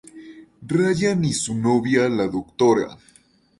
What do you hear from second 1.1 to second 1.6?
y su